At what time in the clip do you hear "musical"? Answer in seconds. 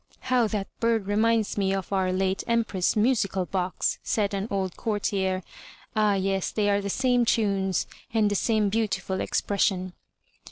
2.95-3.45